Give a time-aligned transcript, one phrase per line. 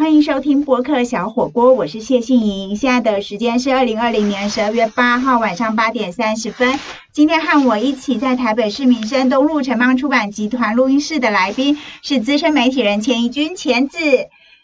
[0.00, 2.74] 欢迎收听播客小火锅，我是谢杏莹。
[2.74, 6.80] 现在的时间是二零二零年十二月八号晚上八点三十分。
[7.12, 13.98] 今天和我一起在台北市民生东路城邦出版集团录音室的来宾是资深媒体人钱怡君钱子。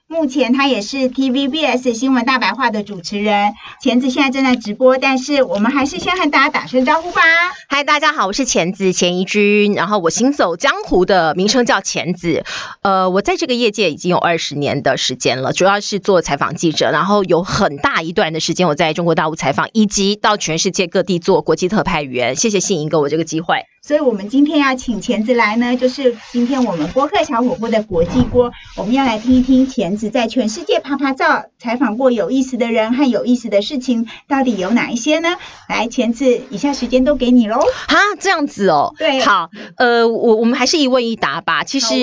[0.08, 7.20] 目前他也是 TVBS 新闻大白话的主持人，钳子现在正在直播，但是我们还是先和大家打声招呼吧。
[7.68, 12.44] 嗨，大家好，我是钳子钱怡君，然后我行走江湖的名称叫钳子，
[12.82, 22.36] 呃，我在这个业界已经有二十年的时间了，主要是做采访记者，然后有很大一段的时间我在中国大陆采访，以及到全世界各地做国际特派员。
[22.36, 23.64] 谢谢信莹给我这个机会。
[23.86, 35.36] 所以，我们今天要请钳子来呢，就是今天我们播客小火锅的国际锅，我们要来听一听钳子在全世界拍拍照，采访过有意思的人和有意思的事情，到底有哪一些呢？
[35.68, 37.58] 来，钳子，以下时间都给你喽。
[37.60, 38.92] 啊，这样子哦。
[38.98, 39.20] 对。
[39.20, 41.62] 好，呃，我我们还是一问一答吧。
[41.62, 41.94] 其实。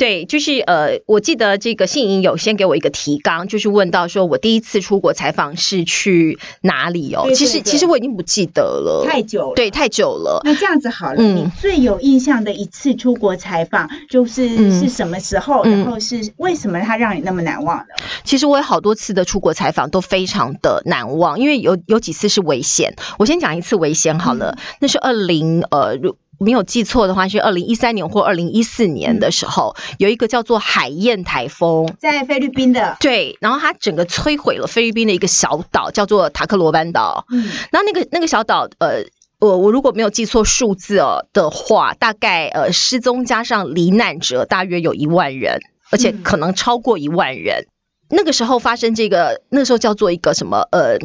[0.00, 7.28] 对，就是呃，我记得这个信莹有先给我一个提纲，就是问到说我第一次出国采访是去哪里哦？
[7.34, 10.40] 其实其实我已经不记得了，太久了，对，太久了。
[10.42, 15.64] 那这样子好了，你最有印象的一次出国采访就是是什么时候？
[15.64, 17.84] 然后是为什么它让你那么难忘呢？
[18.24, 22.94] 其实我有好多次的出国采访都非常的难忘，因为有有几次是危险。
[23.18, 25.98] 我先讲一次危险好了，那是二零呃。
[26.40, 32.96] 没有记错的话，是二零一三年或二零一四年的时候，有一个叫做海燕台风，在菲律宾的。
[32.98, 37.26] 对，然后它整个摧毁了菲律宾的一个小岛，叫做塔克罗班岛。
[37.30, 39.04] 嗯，然后那个那个小岛，呃，
[39.38, 45.60] 我我如果没有记错数字哦的话，大概呃失踪加上罹难者大约有一万人，
[45.90, 47.66] 而且可能超过一万人。
[48.10, 50.98] 那个时候发生这个，那时候叫做一个什么呃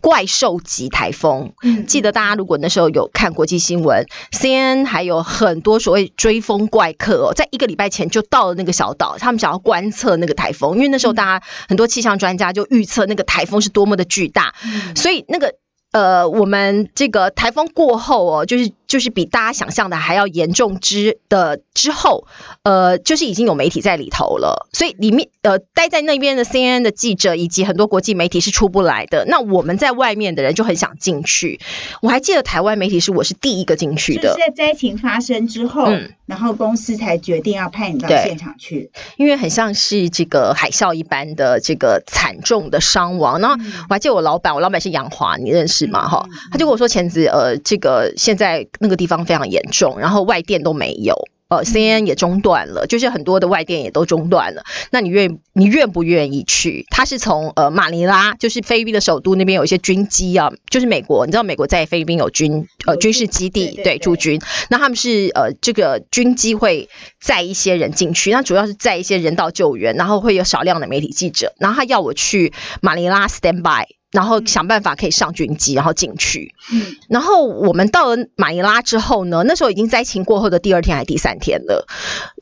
[0.00, 1.52] 怪兽级台风。
[1.62, 14.54] 嗯，记得大家如果那时候有看国际新闻，CN 还有很多所谓追风怪客哦，在一个礼拜前就到了那个小岛，他们想要观测那个台风，因为那时候大家很多气象专家就预测那个台风是多么的巨大，
[14.94, 15.54] 所以那个。
[15.92, 22.26] 呃，我们这个台风过后哦，就是就是比大家想象的还要严重之的之后，
[22.62, 29.24] 呃，就是已经有媒体在里头了，所以里面呃待在那边的 CNN 的记者以及很多国际媒体是出不来的。
[29.26, 31.58] 那我们在外面的人就很想进去。
[32.02, 35.90] 我还记得台湾媒体是我是第一个进去的，在灾情发生之后，
[36.26, 43.40] 然后公司才决定要派你到现场去，因为很像是这个海啸一般的这个惨重的伤亡。
[43.40, 43.56] 然后
[43.88, 45.86] 我还记得我老板，我老板是杨华，你认识？
[45.92, 51.14] 吗哈，他就跟我说，前子呃，这个现在那个地方非常严重，然后外电都没有，
[51.46, 54.64] 呃，CNN 也中断了，就是很多的外电也都中断了。
[54.90, 56.84] 那你愿你愿不愿意去？
[56.90, 66.88] 他是从呃马尼拉，就是菲律宾的首都那边有一些军机啊，就是美国，你知道美国在菲律宾有军呃军事基地对驻军，那他们是呃这个军机会
[67.20, 74.01] 载一些人进去，那主要是载一些人道救援，然后会有少量的媒体记者，然后他要我去马尼拉 stand by。
[74.12, 76.54] 然后想办法可以上军机，然后进去。
[76.72, 81.86] 嗯，然后我们到了马尼拉之后呢，那时候已经灾情过后的第二天还是第三天了。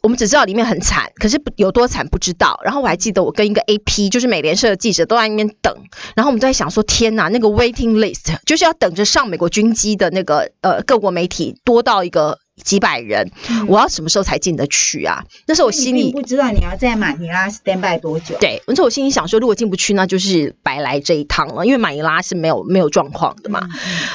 [0.02, 2.60] 我们只知道里面很惨，可是有多惨不知道。
[2.64, 5.74] 然后我还记得我跟一个 AP，就是美联社的记者都在那边等。
[6.16, 12.38] 然后我们在想说，天哪，那个 waiting list 就是要等着上美国军机的那个呃各国媒体多到一个。
[12.62, 13.30] 几百人，
[13.66, 15.24] 我要什么时候才进得去啊？
[15.46, 18.36] 那时候我心里不知道你要在马尼拉 stand by 多久。
[18.40, 23.68] 对，那时候我心里想说，如果进不去，那就是白来这一趟了，因为马尼拉是没有没有状况的嘛。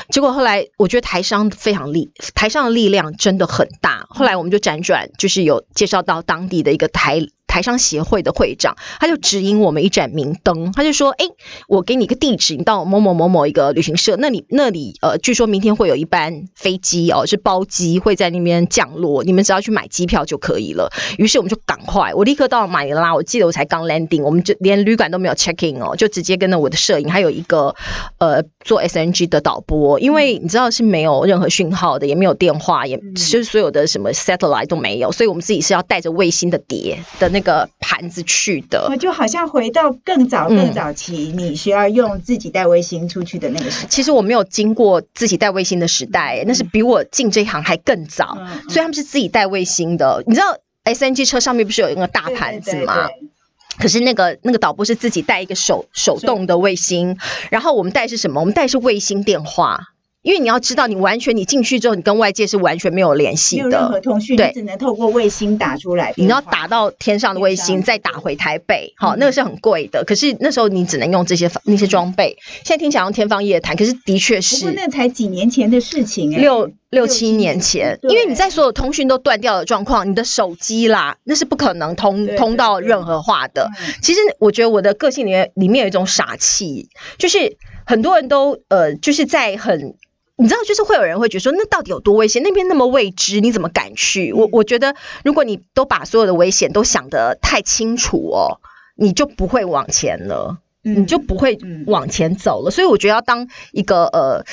[0.09, 4.05] 结果后来我觉得台商非常力，台上的力量真的很大。
[4.09, 7.21] 后来我们就辗转，就是有介绍到当地的一个台。
[7.55, 11.23] 台商协会的会长，他就指引我们一盏明灯，他就说：“哎，
[11.69, 27.73] 我给你一个地址，你到某某某某一个旅行社，那里那里呃，据说明天会有一班飞机哦，是包机会在那边降落，你们只要去买机票就可以了。”于是我们就赶快，我立刻到了马尼拉，我记得我才刚 landing，我们就连旅馆都没有 check in 哦，就直接跟着我的摄影，还有一个
[28.17, 37.44] 呃做 SNG 的导播，因为你知道是没有任何讯号的，也没有电话，也就是所有的什么 satellite 都没有，所以我们自己是要带着卫星的碟的那。
[37.44, 37.44] 个
[37.79, 43.85] 盘子去的，我就好像回到更早更早期，你需要用自己带卫星出去的那个时。
[43.87, 48.37] 其实我没有经过自己带卫星的时代，那是比我进这一行还更早，
[48.69, 50.23] 所以他们是自己带卫星的。
[50.25, 53.09] 你知道 S N G 车上面不是有一个大盘子吗？
[53.77, 57.17] 可是那个那个导播是自己带一个手手动的卫星，
[57.51, 58.39] 然后我们带是什么？
[58.39, 59.89] 我们带是卫星电话。
[60.25, 66.15] 因为你要知道，你完全你进去之后，你跟外界是完全没有联系的，没有任何通讯，对，只能透过卫星打出来。
[66.17, 70.03] 你要打到天上的卫星，再打回台北，好，那个是很贵的。
[70.03, 72.37] 可是那时候你只能用这些那些装备。
[72.63, 74.55] 现在听起来像天方夜谭，可是的确是。
[74.55, 76.71] 不过那才几年前的事情，六。
[76.91, 83.69] 六七年前，因为你在所有通讯都断掉的状况，你的手机啦，那是不可能通通到任何话的。
[84.01, 86.87] 其实我觉得我的个性里面里面有一种傻气，
[87.17, 89.95] 就是很多人都呃，就是在很。
[90.37, 92.43] 你知道，就是会有人会觉得说，那到底有多危险？
[92.43, 94.33] 那边那么未知，你怎么敢去？
[94.33, 98.59] 我我觉得，如果你都把所有的危险都想得太清楚哦，
[98.95, 102.69] 你就不会往前了，你就不会往前走了。
[102.71, 104.45] 所以我觉得，要当一个呃，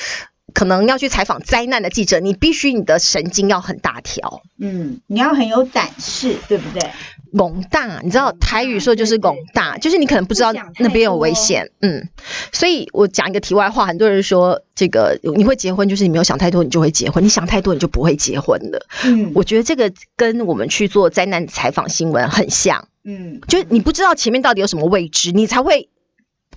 [0.53, 6.89] 可能要去采访灾难的记者，你必须你的神经要很大条，嗯，你要很有胆识，对不对？
[7.35, 12.07] 拱大，你知道台语说就是拱大，就是你可能不知道那边有危险，嗯，
[12.51, 18.85] 所以我讲一个题外话，很多人说这个你会结婚，就是你没有想太多，你就会结婚；你想太多，你就不会结婚了。
[19.03, 25.89] 嗯，我觉得这个跟我们去做灾难采访新闻很像，嗯，就你不知道前面到底有什么未知，你才会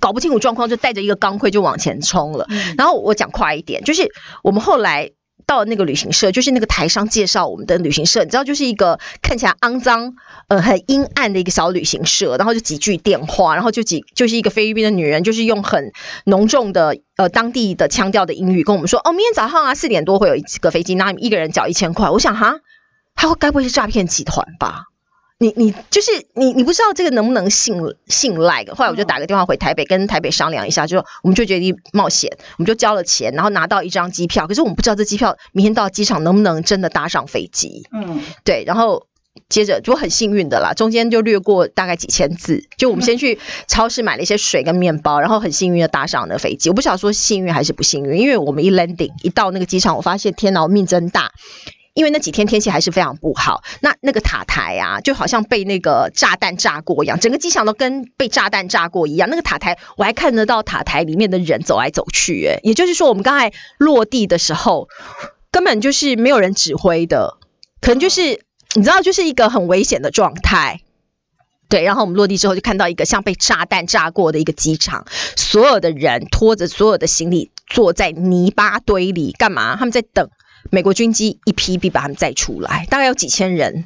[0.00, 2.46] 搞不清楚状况，就带着一个钢盔就往前冲了。
[2.76, 4.08] 然后我讲快一点，就是
[4.42, 5.12] 我们后来。
[5.46, 10.14] 到那个旅行社，就是那个台商介绍我们的旅行社，你知道，就是一个看起来肮脏、
[10.48, 15.92] 呃很阴暗的一个小旅行社，然后就几句电话，然后就几就是一个菲律宾的女人，就是用很
[16.24, 22.10] 浓重的呃当地的腔调的英语跟我们说，哦，明天早上啊四点多会有一个飞机，那一个人缴一千块。
[22.10, 22.56] 我想哈，
[23.14, 24.86] 他会该不会是诈骗集团吧？
[25.38, 37.86] 你你就是你你不知道这个能不能信信赖的，后来我就打个电话回台北，跟台北商量一下，就我们就决定冒险，我们就交了钱，然后拿到一张机票，可是我们不知道这机票明天到机场能不能真的搭上飞机。
[37.92, 39.06] 嗯，对，然后
[39.50, 46.70] 接着就很幸运的啦，中间就略过大概几千字，就我们先去超市买了一些水跟面包，然后很幸运的搭上了飞机。
[46.70, 51.32] 我不晓得说幸运还是不幸运，因为我们一 landing 一到那个机场，我发现天呐，我命真大。
[51.96, 59.30] 因为那几天天气还是非常不好，那那个塔台啊，就好像被那个炸弹炸过一样，整个机场都跟被炸弹炸过一样。
[59.30, 64.90] 那个塔台我还看得到塔台里面的人走来走去，哎，也就是说我们刚才落地的时候，
[65.50, 67.38] 根本就是没有人指挥的，
[67.80, 68.44] 可能就是
[68.74, 70.82] 你知道，就是一个很危险的状态。
[71.70, 79.76] 对，然后我们落地之后就看到一个像被炸弹炸过的一个机场，所有的人拖着所有的行李坐在泥巴堆里干嘛？
[79.76, 80.28] 他们在等。
[80.70, 83.84] 美国军机一批一批把他们载出来，大概有几千人，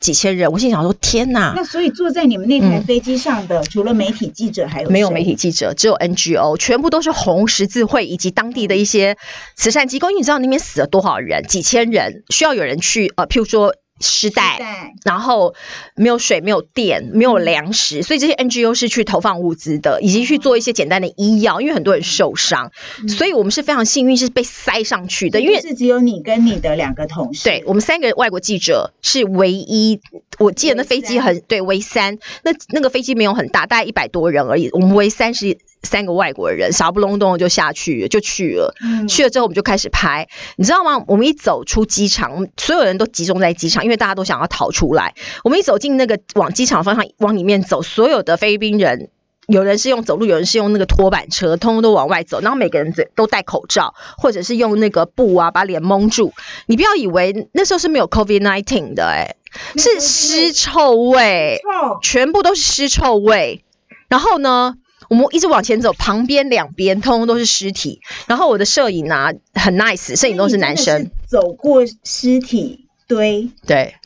[0.00, 0.52] 几千人。
[0.52, 1.52] 我心想说：天哪！
[1.56, 5.74] 那所以坐在你们那台飞机上的，除了媒体记者，还有没有媒体记者？
[5.74, 9.16] 只有 NGO，全部都是红十字会以及当地的一些
[9.56, 10.10] 慈善机构。
[10.10, 11.44] 因为你知道那边死了多少人？
[11.44, 13.74] 几千人，需要有人去呃，譬如说。
[14.00, 15.54] 失带，然后
[15.94, 22.72] 没有水、没有电、没有粮食，所以这些 NGO 是去投放物资的，以及去做一些简单的医药，因为很多人受伤，
[23.08, 30.00] 所以我们是非常幸运是被塞上去的，因为是只有你跟你的两个同事，对我们三个外国记者是唯一，
[30.38, 35.58] 我记得那飞机很对，唯三，那那个飞机没有很大，大概一百多人而已，我们唯三十。
[35.82, 38.74] 三个外国人，傻不隆咚的就下去，就去了。
[39.08, 40.28] 去了之后，我们就开始拍。
[40.56, 41.04] 你知道吗？
[41.06, 45.14] 我们一走出机场，所有人都集中在机场，因为大家都想要逃出来。
[45.42, 49.08] 我们一走进那个往机场方向往里面走，所有的菲律宾人，
[49.46, 52.40] 有人是用走路，有人是用那个拖板车，通通都往外走。
[52.40, 56.34] 然后每个人嘴都戴口罩，或者是用那个布啊把脸蒙住。
[56.66, 59.36] 你不要以为那时候是没有 COVID nineteen 的，哎，
[59.76, 61.62] 是尸臭味，
[62.02, 63.64] 全部都是尸臭味。
[64.08, 64.74] 然后呢？
[65.10, 68.00] 我们一直往前走，旁边两边通通都是尸体。
[68.28, 71.10] 然后我的摄影啊很 nice，摄影都是男生。
[71.28, 73.96] 走过尸体堆，对。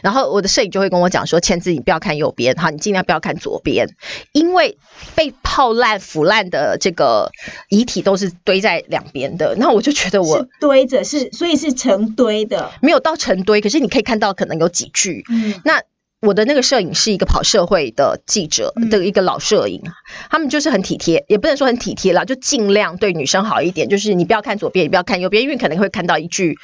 [0.00, 3.88] 然后我的摄影就会跟我讲说：“千子，你不要看右边，哈，你尽量不要看左边，
[4.32, 4.78] 因为
[5.14, 7.30] 被泡烂腐烂的这个
[7.68, 15.24] 遗体都是堆在两边的。”然后我就觉得我堆着是，所以是成堆的，没有到成堆，可是你可以看到可能有几具。
[15.30, 15.82] 嗯，那。
[16.24, 19.82] 我的那个摄影是一个跑社会的记者的一个老摄影，
[20.30, 26.58] 他们就是很体贴，也不能说很体贴啦，就尽量对女生好一点，就是你不要看左边，也不要看右边，因为可能会看到一具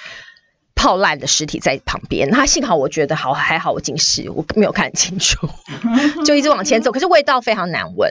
[0.75, 2.31] 泡烂的尸体在旁边。
[2.31, 5.49] 他幸好我觉得好还好，我近视，我没有看清楚，
[6.25, 8.11] 就一直往前走，可是味道非常难闻。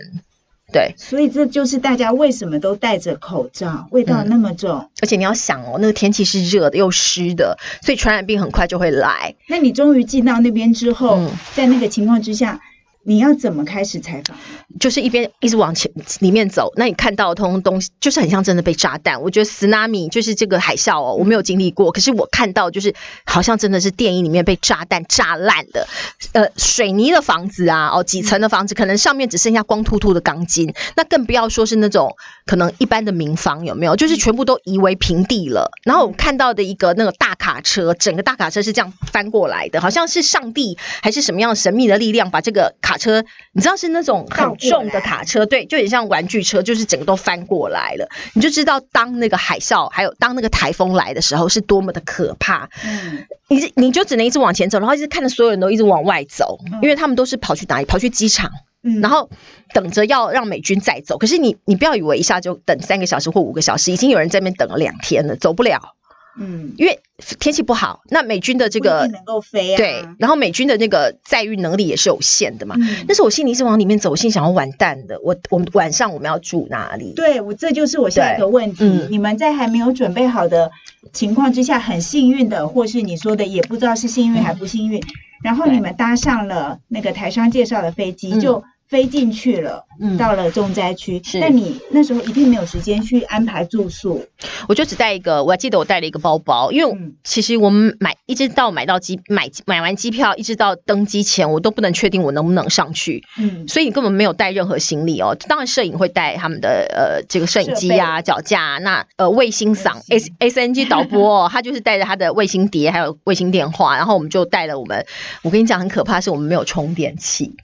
[0.72, 4.90] 对，所以这就是大家为什么都戴着口罩，味道那么重。
[5.02, 9.36] 而且你要想哦，那个天气是热的又湿的，所以传染病很快就会来。
[9.48, 12.62] 那你终于进到那边之后，在那个情况之下。
[13.10, 14.38] 你要怎么开始采访？
[14.80, 19.24] 就是一边一直往前里面走，那你看到通东西就是很像真的被炸弹。
[19.24, 22.94] 我觉得斯纳米就是这个海啸哦，我没有经历过，可是我看到就是
[23.26, 25.88] 好像真的是电影里面被炸弹炸烂的，
[26.34, 33.96] 呃，水泥的房子啊，哦，几层的房子，可能上面只剩下光秃秃的钢筋，那更不要说是那种可能一般的民房有没有？
[33.96, 35.72] 就是全部都夷为平地了。
[35.84, 42.99] 然后我看到的一个那个大卡车，整个大卡车是这样翻过来的，好像是上帝还是什么样神秘的力量把这个卡。
[43.00, 52.70] 车，你知道是那种很重的卡车，对，就很像玩具车，就是整个都翻过来了，你就知道当那个海啸还有当那个台风来的时候是多么的可怕。
[52.86, 57.86] 嗯，你你就只能一直往前走，然后一直看着所有人都一直往外走，因为他们都是跑去哪里？
[57.86, 58.52] 跑去机场。
[58.82, 59.30] 嗯，然后
[59.74, 65.96] 等着要让美军再走，可是你你不要以为一下就等三个小时或五个小时，已经有人在那边等了两天了，走不了。
[66.38, 67.00] 嗯，因为
[67.40, 72.76] 天气不好，那美军的这个能够飞啊，对，然后美军的那个载运能力也是有限的嘛。
[73.08, 77.14] 但是我心里是往里面走，我心想要完蛋的，我我们晚上我们要住哪里？
[77.16, 78.86] 对，我这就是我下一个问题。
[79.10, 80.72] 你们在还没有准备好的
[81.12, 85.04] 情况之下，很幸运的，或是你说的也不知道是幸运还不幸运，
[85.44, 88.64] 然后你们搭上了那个台商介绍的飞机就。
[88.90, 91.22] 飞进去了，嗯到了重灾区。
[91.40, 94.26] 那你那时候一定没有时间去安排住宿。
[94.68, 103.24] 我就只带一个，我还记得我带了一个包包，因为其实我们买一直到买到机买买完机票，一直到登机前，我都不能确定我能不能上去。
[103.38, 105.38] 嗯，所以你根本没有带任何行李哦。
[105.48, 108.80] 当然，摄影会带他们的呃这个摄影机啊、脚架。
[108.80, 115.06] 那呃卫星嗓 S S N G 导播， 他就是带着他的卫星碟还有卫星电话，然后我们就带了我们。
[115.44, 117.56] 我跟你讲，很可怕，是我们没有充电器。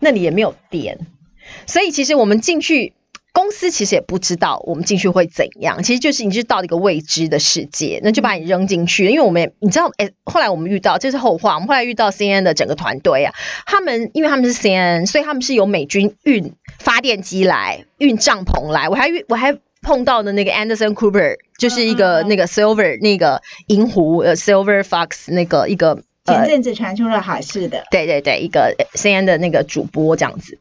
[0.00, 0.98] 那里也没有电，
[1.66, 2.92] 所以其实我们进去
[3.32, 9.06] 公司其实也不知道我们进去会怎样，其实就是你就到了一个未知的世界，那就把你扔进去。
[9.06, 13.34] 因为我们你知道，哎，后来我们遇到这是后话，我们后来遇到 C N 的整个团队啊，
[13.66, 26.02] 他们因为他们是 C N，所以他们是由美军运发电机来运帐篷来，我还遇我还碰到的那个 Anderson Cooper，就是一个那个 Silver 那个银狐呃 Silver Fox 那个一个。
[26.26, 30.58] 前阵子传出了好事的，对对对，一个 C N 的那个主播这样子，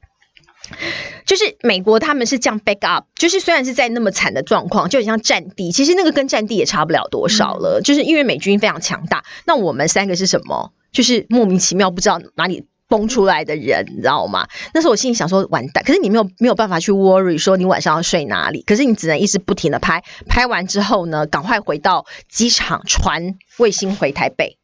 [1.25, 10.71] 就是美国他们是这样 back up，就是虽然是在那么惨的状况，就很像战地，其实那个跟战地也差不了多少了，就是因为美军非常强大，那我们三个是什么？
[10.91, 14.47] 就是莫名其妙不知道哪里崩出来的人，你知道吗？
[14.73, 24.57] 那时候我心里想说完蛋，可是你没有没有办法去 worry 说你晚上要睡哪里，可是你只能一直不停的拍，拍完之后呢，赶快回到机场传卫星回台北。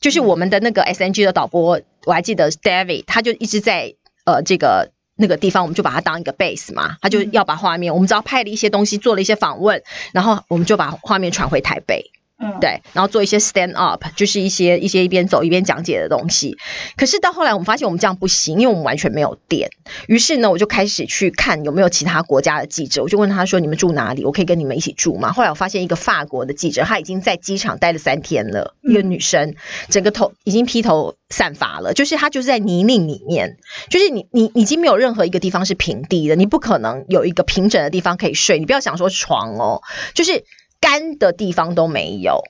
[0.00, 12.12] 就是我们的那个 S N G 的导播，我还记得 David，他就一直在呃这个那个地方，我们就把它当一个 base 嘛，他就要把画面，我们只要拍了一些东西，做了一些访问，然后我们就把画面传回台北。
[12.40, 16.56] 嗯，对，然后做一些 stand up，就是一些一些一边走一边讲解的东西。
[16.96, 19.70] 可是到后来，我们发现我们这样不行，因为我们完全没有电。
[20.06, 24.24] 于是呢，我就开始去看有没有其他国家的记者，我就问他说：“你们住哪里？
[24.24, 29.56] 我可以跟你们一起住吗？”后来我发现一个法国的记者，他已经在机场待了三天了，一个女生，
[29.88, 33.56] 整个头已经披头散发了，就是她就是在泥泞里面，
[33.90, 38.60] 就是你你已经没有任何一个地方是平地的，你不可能有一个平整的地方可以睡。
[38.60, 39.82] 你不要想说床哦，
[40.14, 40.44] 就是。
[40.80, 42.44] 干的地方都没有，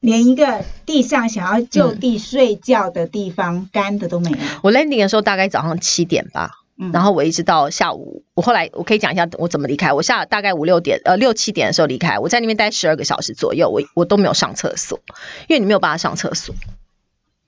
[0.00, 4.36] 连一个地上想要就地睡觉的地方，干的都没有。
[4.62, 6.52] 我 landing 的时候大概早上七点吧，
[6.92, 9.92] 然后我一直到下午，我后来我可以讲一下我怎么离开。
[9.92, 15.00] 我下大概五六点，呃六七点的时候离开，我在那边待十二个小时左右，我我都没有上厕所，
[15.48, 16.54] 因为你没有办法上厕所，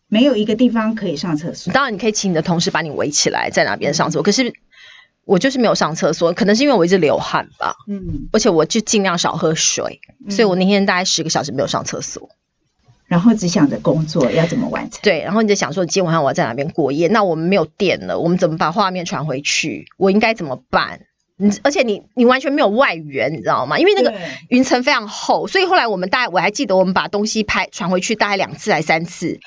[0.08, 1.72] 没有一个地方可以上厕所。
[1.72, 4.52] 当然你可以请你的同事把你围起来，在那边上厕所，可是。
[5.24, 7.76] 我就是没有上厕所，可能是因为我一直流汗吧。
[7.86, 12.30] 嗯，而且我就尽量少喝水，所以我那天大概十个小时没有上厕所，
[13.06, 14.98] 然后只想着工作要怎么完成。
[15.02, 17.06] 对，然后你就想说，今天晚上我要在哪边过夜？
[17.08, 19.86] 那我们没有电了，我们怎么把画面传回去？
[19.98, 21.02] 我应该怎么办？
[21.36, 23.78] 你而且你你完全没有外援，你知道吗？
[23.78, 24.14] 因为那个
[24.48, 29.38] 云层非常厚，所以后来我们大概我还记得，我们把东西拍传回去大概两次还三次，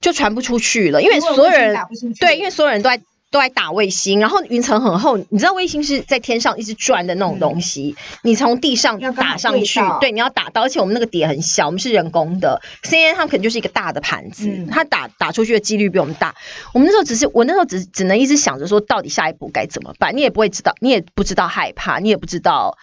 [0.00, 1.76] 就传不出去了，因为所有人
[2.20, 3.00] 对，因为所有人都在。
[3.34, 16.36] 都来打卫星，然后云层很厚，你知道卫星是在天上一直转的那种东西，你从地上打上去，对，你要打到，而且我们那个碟很小，我们是人工的，C N 他们可能就是一个大的盘子，它打打出去的几率比我们大。
[16.72, 20.16] 我们那时候只是，我那时候只只能一直想着说，到底下一步该怎么办？
[20.16, 22.78] 你也不会知道，你也不知道害怕，你也不知道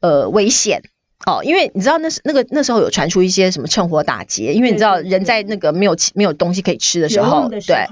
[0.00, 0.82] 呃危险。
[1.26, 7.86] 哦，因为你知道那是那个那时候有传出一些什么趁火打劫，因为你知道人在那个没有没有东西可以吃的时候，对，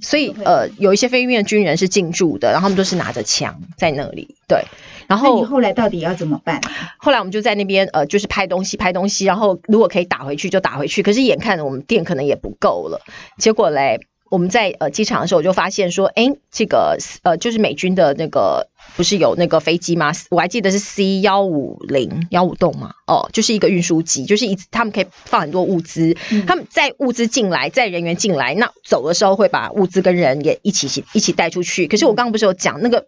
[0.00, 4.64] 所以呃有一些菲律宾的军人是进驻的，然后他们都是拿着枪在那里，对。
[5.06, 6.60] 然后你后来到底要怎么办？
[6.96, 13.00] 后来我们就在那边呃就是拍东西拍东西，然后如果可以打回去就打回去，可是眼看我们店可能也不够了，
[13.38, 14.00] 结果嘞。
[14.30, 20.12] 我们在呃机场的时候，我就发现说，哎，这个呃就是美军的那个不是有那个飞机吗？
[20.30, 26.16] 我还记得是 C 幺五零幺五栋嘛，哦，就是一个运输机，就是一他们可以放很多物资，
[26.46, 31.86] 他们在物资进来，在人员进来，那走的时候会把物资跟人也一起一起带出去。
[31.86, 33.06] 可是我刚刚不是有讲那个。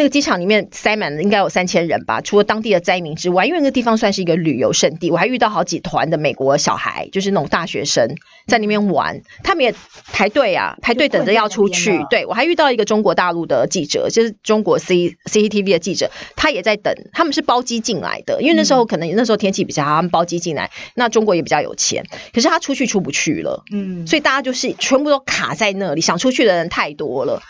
[0.00, 8.14] 那个机场里面塞满了应该有三千人吧，除了当地的灾民之外，因为那个地方算是一个旅游胜地，我还遇到好几团的美国小孩，就是那种大学生
[8.48, 9.74] 在那边玩，他们也
[10.12, 12.04] 排队啊，排队等着要出去。
[12.10, 20.70] 对我还遇到一个中国大陆的记者，就是中国 C CCTV 的记者，他也在等，他们是包机进来的，因为那时候可能那时候天气比较好，他们包机进来。
[20.94, 27.42] 那中国也比较有钱，可是他出去出不去了，嗯，所以大家就是全部都卡在那里，想出去的人太多了。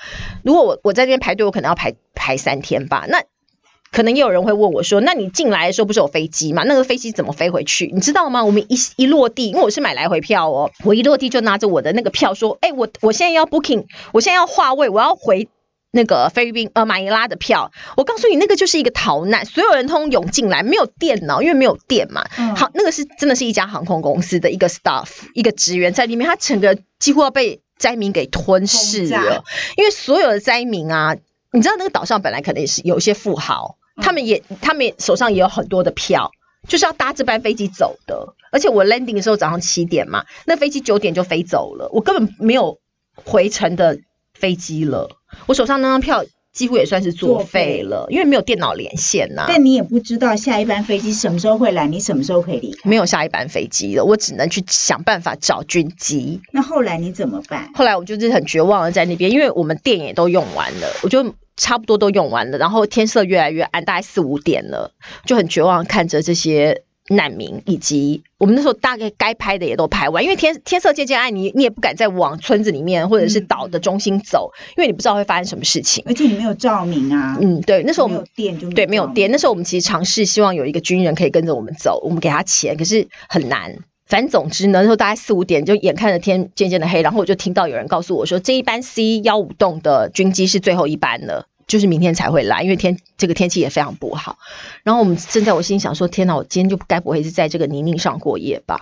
[0.43, 3.07] 如果我我在这边排队，我可能要排排三天吧。
[3.09, 3.23] 那
[3.91, 6.63] 可能也有人会问我说：“那你进来的时候不是有飞机吗？
[6.65, 7.91] 那个飞机怎么飞回去？
[7.93, 8.45] 你知道吗？
[8.45, 15.49] 我们一一落地，因为我是买来回票哦，我一落地就拿着我的那个票说：，哎，我我现在要 booking，我现在要划位，我要回
[15.91, 17.73] 那个菲律宾呃马尼拉的票。
[17.97, 22.27] 我告诉你，那个就是一个逃难，所有人通涌进来，没有电脑，因为没有电嘛。
[22.57, 29.45] 好，那个是真的是一家航空公司的一个 staff，一个职员在里面，他整个几乎要被灾民给吞噬了，
[29.77, 31.17] 因为所有的灾民啊。
[31.51, 36.31] 你知道那个岛上本来可能也是有一些富豪，他们也他们手上也有很多的票，
[36.67, 38.35] 就是要搭这班飞机走的。
[38.51, 42.79] 而且我 landing 的时候早上七点嘛，那飞机九点就飞走了，我根本没有
[43.15, 43.99] 回程的
[44.33, 45.11] 飞机了。
[45.47, 49.45] 我手上那张票几乎也算是作废了，因为没有电脑连线呐。
[49.47, 52.89] 但你也不知道下一班飞机什么时候会来，你什么时候可以离开？
[52.89, 56.41] 没有下一班飞机了，我只能去想办法找军机。
[56.53, 57.71] 那后来你怎么办？
[57.75, 61.35] 后来我就是很绝望的在那边，因为我们电也都用完了，我就。
[61.59, 64.93] 差不多都用完了，然后天色越来越暗，大概四五点了，
[65.27, 77.37] 就很绝望看着这些难民，以及我们那时候大概该拍的也都拍完，因为天天色渐渐暗，你你也不敢再往村子里面或者是岛的中心走，因为你不知道会发生什么事情，而且你没有照明啊。
[77.41, 83.79] 嗯，对，那时候我们电就对没有电，那时候我们其实尝试希望有一个军人可以跟着我们走，我们给他钱，可是很难。
[84.09, 94.39] 反正总之呢，说大概四五点，就眼看着天渐渐的黑，然后我就听到有人告诉我说，这一班 C 幺五栋的军机是最后一班了，就是明天才会来，因为天这个天气也非常不好。
[94.83, 98.81] 然后我们正在我心想说，天呐，我今天就该不会是在这个泥泞上过夜吧？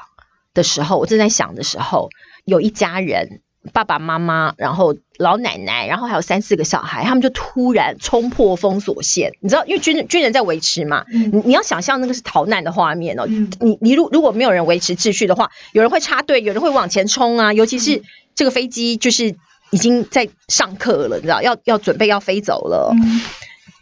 [0.55, 2.11] 的时候，我正在想的时候，
[2.45, 3.41] 有一家人。
[3.73, 9.33] 爸爸妈妈，然后老奶奶，然后还有三四个小孩，他们就突然冲破封锁线。
[9.41, 13.27] 你知道，因为军军人在维持嘛，你你要想象那个是逃难的画面哦。
[13.27, 17.53] 你你如如果没有人维持秩序的话，有人会插队，有人会往前冲啊。
[17.53, 18.03] 尤其是
[18.35, 19.35] 这个飞机就是
[19.71, 22.95] 已经在上课了，你知道，要要准备要飞走了。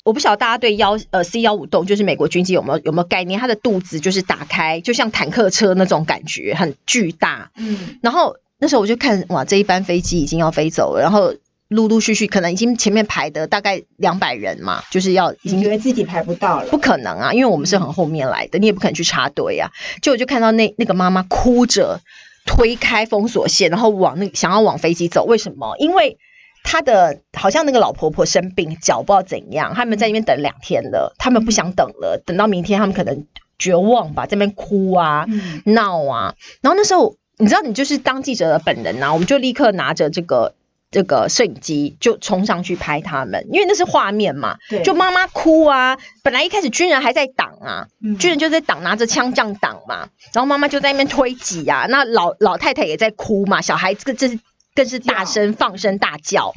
[0.05, 3.41] 我不晓得大家对幺呃 C 幺五栋就是美国军机有没有有没有概念？
[3.41, 7.51] 它的肚子就是打开，就像坦克车那种感觉，很巨大。
[7.57, 8.37] 嗯，然后。
[8.59, 11.35] 那时候我就看哇，这一班飞机已经要飞走了，然后
[11.69, 19.71] 陆陆续续可能已经前面排的大概两百人嘛，就是要已经觉得自己排不到了，不可能啊，因为我们是很后面来的，你也不可能去插队啊。
[20.03, 22.01] 就我就看到那那个妈妈哭着
[22.47, 25.77] 推开封锁线，然后往那想要往飞机走，为什么？
[25.79, 26.17] 因为
[26.63, 33.27] 他的好像那个老婆婆生病，脚不知道怎样，他们在那边等两天了，他们不想等了，等到明天他们可能
[33.59, 35.27] 绝望吧，在那边哭啊
[35.65, 37.17] 闹啊，然后那时候。
[37.37, 40.55] 你知道，你就是当记者的本人呐，我们就立刻拿着这个
[40.91, 44.59] 这个摄影机就冲上去拍他们，因为那是画面嘛。
[44.71, 44.83] 对。
[44.83, 54.39] 就妈妈哭啊，本来一开始军人还在挡啊，军人就在挡，拿着枪这样挡嘛，然后妈妈就在那边推挤啊，那老老太太也在哭嘛，小孩这个这是
[54.75, 56.55] 更是大声放声大叫，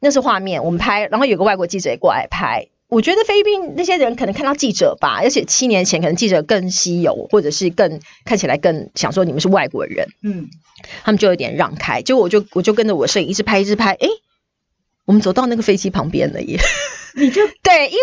[0.00, 2.68] 那是画面，我们拍，然后有个外国记者也过来拍。
[2.92, 10.50] 我觉得菲律宾那些人可能看到记者吧，而且七年前可能记者更稀有，或者是更看起来更想说你们是外国人，嗯，
[11.02, 12.02] 他们就有点让开。
[12.02, 14.06] 结果我就我就跟着我摄影一直拍一直拍，哎，
[15.06, 16.58] 我们走到那个飞机旁边了耶！
[17.16, 18.02] 你就 对，因为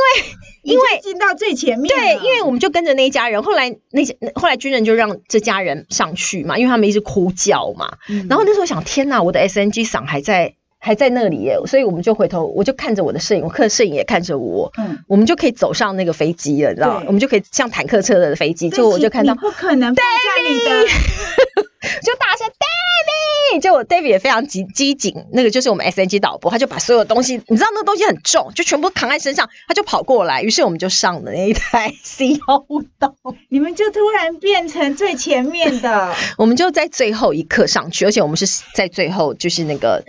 [0.63, 3.43] 因为进到最前面，对，因为我们就跟着那一家人。
[3.43, 7.99] 后来那些后来军人就让这家人上去嘛，因为他们一直哭叫嘛。
[8.27, 10.55] 然后那时候想，天哪，我的 SNG 嗓还在。
[10.79, 20.87] 还在那里耶，所以我们就回头，我就看着我的摄影，我看摄影也看着我，嗯，我们就可以走上那个飞机了，你知道我们就可以像坦克车的飞机，就我就看到，不可能放下你的，
[22.01, 33.15] 就大声 David，就我 David 也非常机机警，那个就是我们 SNG 导播，他就把所有东西，你知道那个东西很重，就全部扛在身上，他就跑过来，于是我们就上了那一台 C 幺五刀，
[33.49, 40.05] 你们就突然变成最前面的， 我们就在最后一刻上去，而且我们是在最后就是那个。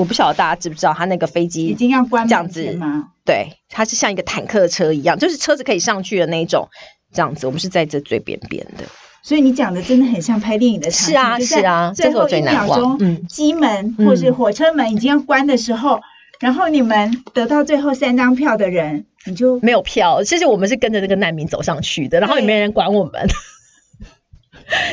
[0.00, 3.10] 我不晓得大家知不知道，他那个飞机已经要关这样子吗？
[3.26, 6.70] 对，它是像一个坦克车一样，就是车子可以上去的那种，
[7.12, 7.46] 这样子。
[7.46, 8.84] 我们是在这最边边的，
[9.22, 11.46] 所以你讲的真的很像拍电影的场景。
[11.46, 16.00] 是啊，是啊，最后一秒钟，嗯，机门或是火车门已经要关的时候，
[16.40, 20.24] 然后你们得到最后三张票的人，你就没有票。
[20.24, 23.28] 其实我们是跟着那个难民走上去的，然后也没人管我们。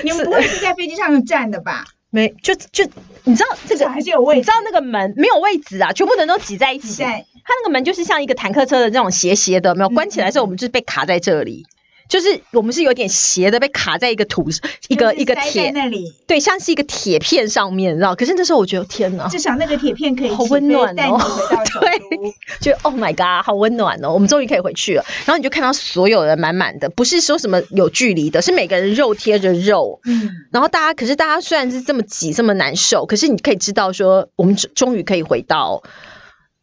[0.04, 1.86] 你们不会是在飞机上站的吧？
[2.18, 2.84] 没就就
[3.26, 6.96] 你知道这个还是有位置，你知道那个门没有位置啊，全部人都挤在一起。
[6.96, 11.68] 在它那个门就是像一个坦克车的那种斜斜的，没有关起来的时候，我们就是被卡在这里。
[12.10, 14.48] 就是我们是有点斜的，被卡在一个土
[14.88, 18.16] 一个一个铁那里，对，像是一个铁片上面，你知道？
[18.16, 21.20] 可是那时候我觉得天哪，至少那个铁片可以好温暖哦，
[21.82, 25.06] 对，就 Oh my God，好温暖哦，我们终于可以回去了。
[25.26, 35.84] 然后你就看到所有人满满的，不是说什么有距离的，是每个人肉贴着肉，嗯，然后大家，可是大家虽然是这么挤，这么难受，可是你可以知道说，我们终于可以回到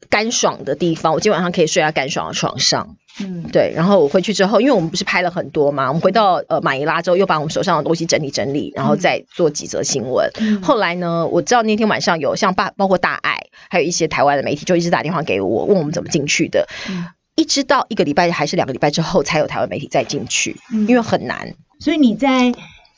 [0.08, 2.96] 干爽的地方，我今晚上可以睡在干爽的床上。
[3.20, 10.28] 嗯，对，然后我回去之后，因为我们不是拍了很多嘛，我们回到呃马尼拉之后，又把我们手上的东西整理整理，然后再做几则新闻。
[10.62, 16.66] 后来呢，我知道那天晚上有像包包括大爱，还有一些台湾的媒体就一直打电话给我，问我们怎么进去的。
[17.36, 20.56] 一直到一个礼拜还是两个礼拜之后，才有台湾媒体再进去，
[20.88, 21.54] 因为很难。
[21.78, 22.52] 所以你在。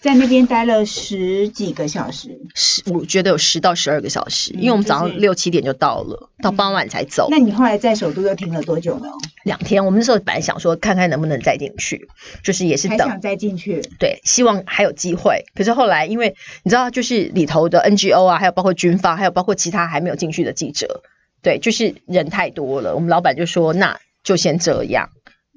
[0.07, 7.27] 在那边待了十几个小时，十我觉得有十到十二个小时，因为我们早上六七点就到了，到傍晚才走。
[7.29, 9.09] 那你后来在首都又停了多久呢？
[9.43, 9.85] 两天。
[9.85, 12.07] 我们那时候本来想说，看看能不能再进去，
[12.45, 13.83] 就是也是等想再进去。
[13.99, 15.45] 对，希望还有机会。
[15.57, 21.03] 可是后来，因为你知道，就是里头的 NGO 啊，还有包括军方，还有包括其他还没有进去的记者，
[21.43, 22.95] 对，就是人太多了。
[22.95, 25.11] 我们老板就说，那就先这样。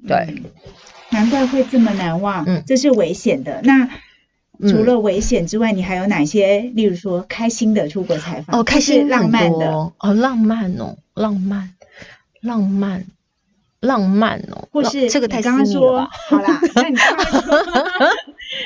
[0.08, 0.42] 对，
[1.10, 2.42] 难怪会这么难忘。
[2.48, 3.60] 嗯，这是危险的。
[3.62, 3.88] 那。
[4.68, 6.60] 除了危险之外，你还有哪些？
[6.60, 11.74] 例如说开心的出国采访哦，开心浪漫的哦，浪漫哦，浪漫，
[12.40, 13.06] 浪漫，
[13.80, 17.54] 浪漫哦，或是这个太刚刚说好啦，那你刚刚说，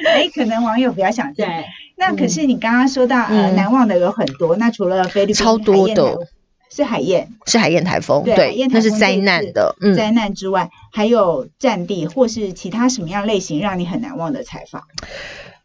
[0.11, 1.65] 哎，可能网友比较想在。
[1.97, 4.57] 那可是你刚刚说到呃，难忘的有很多。
[4.57, 6.27] 那除了菲律宾超多的，
[6.69, 14.83] 是海燕，是海燕台风，对，那是灾难的灾难之外，还有战地或是其他什么样类型让你很难忘的采访？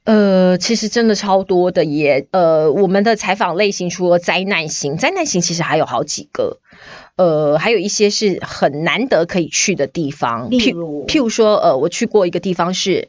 [0.10, 2.26] 呃，其实真的超多的耶。
[2.32, 6.58] 呃，我们的采访类型除了灾难型，灾难型其实还有好几个。
[7.16, 13.08] 呃，还有一些是很难得可以去的地方，譬如譬如说，呃，我去过一个地方是，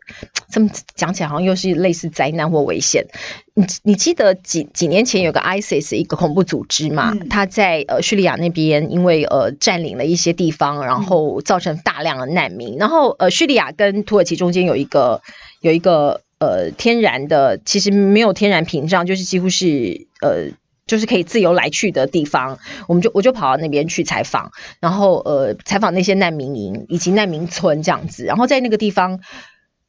[0.50, 3.06] 这么讲起来好像又是类似灾难或危险。
[3.54, 7.16] 你你记得几几年前有个 ISIS 一个恐怖组织嘛？
[7.30, 12.76] 他在呃叙利亚那边，因为呃占领了一些地方，然后造成大量的难民。
[12.76, 15.22] 然后呃叙利亚跟土耳其中间有一个
[15.62, 16.20] 有一个。
[16.40, 22.58] 呃，天然的其实没有天然屏障，就是几乎是呃，就是可以自由来去的地方。
[22.88, 24.50] 我们就我就跑到那边去采访，
[24.80, 28.24] 然后呃，采访那些难民营以及难民村这样子。
[28.24, 29.20] 然后在那个地方，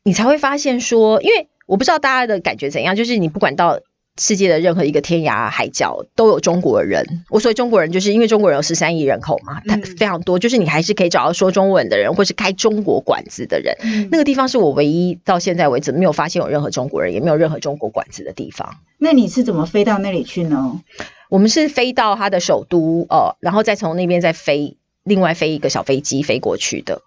[0.04, 3.80] 你才会发现说，因为我不知道大家的感觉怎样，就是你不管到。
[4.18, 7.24] 世界的任何一个天涯海角都有中国人。
[7.30, 13.78] 我所谓中国人，就是因为中国人有十三亿人口嘛，他非常多，就是你还是可以找到说中文的人，或是开中国馆子的人。
[14.12, 18.76] 那个地方是我唯一到现在为止没有发现有任何中国人，也没有任何中国馆子的地方。
[18.98, 20.82] 那你是怎么飞到那里去呢？
[21.30, 27.02] 我们是飞到他的首都，呃，然后再从那边再飞，另外飞一个小飞机飞过去的。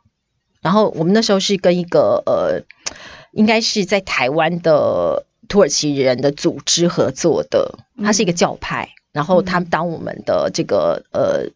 [0.62, 2.64] 然后我们那时候是跟一个呃，
[3.32, 5.26] 应该是在台湾的。
[5.48, 11.50] 土耳其人的组织合作的，他是一个教派，然后他当我们的这个呃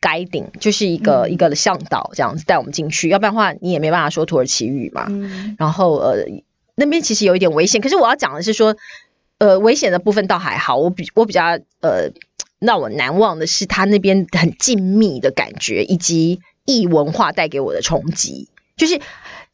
[0.00, 5.08] guiding，就是一个一个向导这样子带我们进去，要不然的话你也没办法说土耳其语嘛。
[5.58, 6.24] 然后呃
[6.74, 8.76] 那边其实有一点危险，可是我要讲的是说，
[9.38, 12.10] 呃危险的部分倒还好，我比我比较呃
[12.58, 19.00] 让我难忘的是他那边很静谧的感觉，以及异文化带给我的冲击，就是。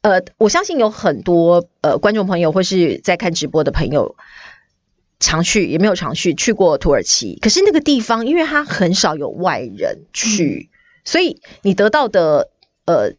[0.03, 4.17] 呃，我相信有很多呃观众朋友或是在看直播的朋友，
[5.19, 10.71] 常去也没有常去去过土耳其，可是那个地方因为它很少有外人去，
[11.05, 12.49] 所以你得到的
[12.87, 13.13] 呃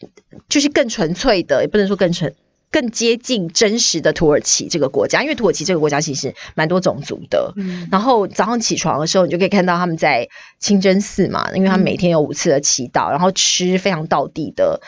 [0.50, 2.34] 就是更纯粹的，也不能说更纯，
[2.72, 7.54] 更接近真实的土耳其这个国家，因为土耳其这个国家其实蛮多种族的。
[7.58, 14.82] 嗯，然后早上起床的时候，你就可以看到他们在清真寺嘛，因为他们每天有五次的祈祷，然后吃非常道地的。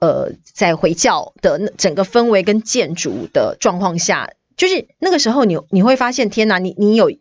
[0.00, 7.12] 呃，在回教的那整个氛围跟建筑的状况下，就是那个时候，你你会发现，天哪，你你有，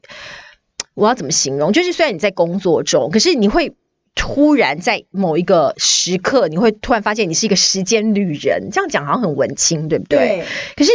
[0.93, 1.73] 我要怎么形容？
[1.73, 3.75] 就是虽然你在工作中，可是你会
[4.15, 8.69] 突然在某一个时刻，你会突然发现你是一个时间旅人。
[8.71, 10.17] 这样讲好像很文青，对不对？
[10.17, 10.45] 对。
[10.77, 10.91] 可是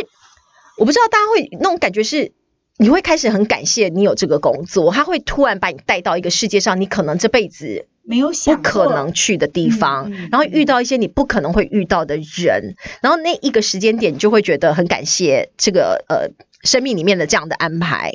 [0.79, 2.33] 我不知道大家会那种感觉是，
[2.79, 7.89] 你会开始很感谢你有这个工作，他会突然把你带到一个世界上，你可能这辈子。
[8.05, 16.31] 没有想不可能去的地方，然后遇到一些你不可能会遇到的人，然后那一个时间点，你就会觉得很感谢这个呃
[16.63, 18.13] 生命里面的这样的安排。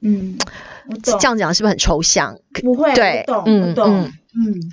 [0.00, 0.38] 嗯，
[1.02, 2.38] 这样讲是不是很抽象？
[2.62, 4.70] 不会，对，懂，懂，嗯。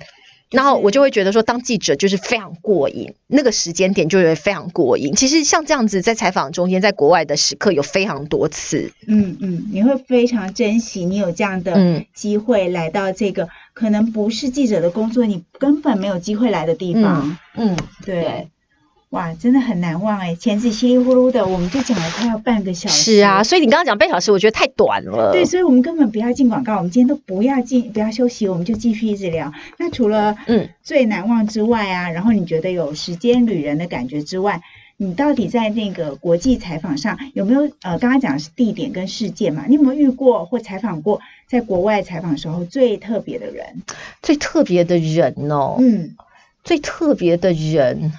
[0.52, 5.14] 然后我就会觉得说，当记者就是非常过瘾，那个时间点就会非常过瘾。
[5.14, 8.92] 其实像这样子在采访中间，在国外的时刻有非常多次。
[9.06, 17.36] 嗯嗯，你会非常珍惜你有这样的机会来到这个可能不是记者的工作，你根本没有机会来的地方。
[17.54, 18.48] 嗯，对。
[19.12, 20.34] 哇，真的很难忘哎！
[20.34, 23.16] 前子稀里呼噜的，我们就讲了快要半个小时。
[23.16, 25.32] 是啊，所以你刚刚讲半小时，我觉得太短了。
[25.32, 29.52] 对，所以我们根本不要进广告，我们今天都不要进，不要休息，我们就继续一直聊。
[29.78, 34.62] 那除了嗯最难忘之外啊，然后你觉得有时间旅人的感觉之外，
[34.96, 39.66] 你到底在那个国际采访上有没有呃，刚刚讲的是地点跟事件嘛？
[39.68, 43.82] 你有没有遇过或采访过在国外采访时候最特别的人？
[44.22, 46.16] 最特别的人哦，嗯，
[46.64, 48.10] 最特别的人。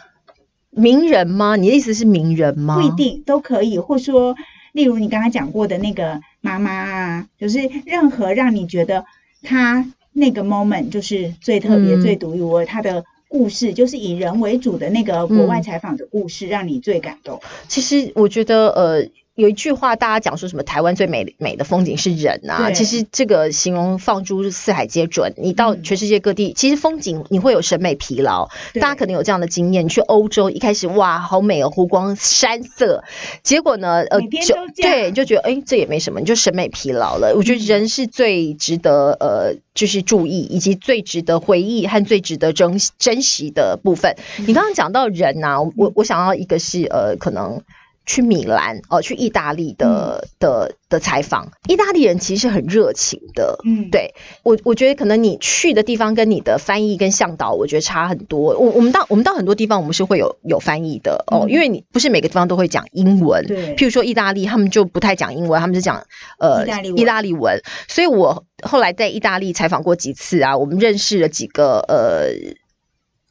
[0.75, 1.55] 名人吗？
[1.55, 2.75] 你的意思是名人吗？
[2.75, 4.35] 不一定都可以，或说，
[4.71, 9.05] 例如你刚才讲过的那个妈妈啊，就是任何让你觉得
[9.41, 17.39] 他那个 moment 就是最特别、最独一无二，他的故事就是以人为主的那个国外采访的故事，让你最感动。
[17.67, 19.09] 其实我觉得，呃。
[19.35, 22.69] 有一句话，大家讲说什么台湾最美美的风景是人啊。
[22.69, 25.33] 其实这个形容放诸四海皆准。
[25.37, 28.49] 你到全世界各地，其实风景你会有审美疲劳。
[28.75, 33.03] 大家可能有这样的经验，你去欧洲一开始哇，好美哦，湖光山色。
[33.41, 37.33] 结果呢，呃，就对，就觉得哎，这也没什么，你就审美疲劳了。
[37.35, 44.15] 我觉得人是最值得呃，就是注意，以及最值得回忆和最值得珍珍惜的部分。
[44.45, 47.63] 你刚刚讲到人呐，我我想要一个是呃，可能。
[48.05, 53.59] 去米兰哦，去意大利的的的采访，意大利人其实是很热情的。
[53.65, 54.13] 嗯，对
[54.43, 58.57] 我我觉得可能你去的地方跟你的翻译跟向导，我觉得差很多。
[58.57, 63.45] 我我们到我们到很多地方，我们是会有有翻译的哦，因为你不是每个地方都会讲英文。
[63.47, 66.05] 对，譬如说意大利，他们就不太讲英文，他们是讲
[66.39, 67.61] 呃意大利意大利文。
[67.87, 72.61] 所以我后来在意大利采访过几次啊，我们认识了几个呃。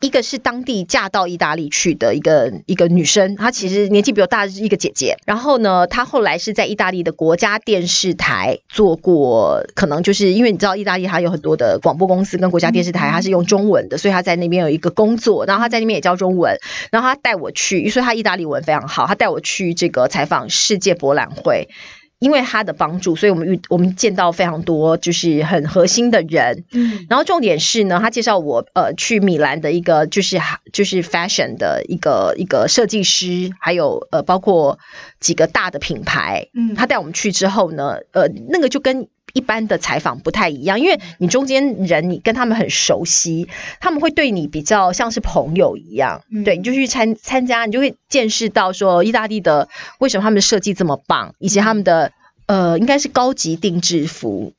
[0.03, 5.17] 一个是当地嫁到意大利去的一个一个女生，她其实年纪比我大，一个姐姐。
[5.25, 15.47] 然后呢，她后来是在意大利的国家电视台做过，可能就是因为你知道意大利它有很多的广播公司跟国家电视台，它是用中文的，所以她在那边有一个工作。
[15.47, 16.59] 然后她在那边也教中文，
[16.91, 21.69] 然后她带我去，所以她意大利文非常好，她带我去这个采访世界博览会。
[22.23, 30.39] 因为他的帮助，所以我们遇我们见到非常多就是很核心的人，嗯，然后重点是呢，他介绍我呃去米兰的一个就是
[30.73, 34.79] 就是 fashion 的一个一个设计师，还有呃包括
[35.19, 39.09] 几个大的品牌，嗯，他带我们去之后呢，呃，那个就跟。
[39.33, 43.49] 一般的采访不太一样，因为你中间人你跟他们很熟悉，
[43.81, 49.68] 他们会对你比较像是朋友一样，对，你就去参参加，你就会见识到说意大利的
[49.99, 52.12] 为什么他们的设计这么棒，以及他们的
[52.47, 54.53] 呃应该是高级定制服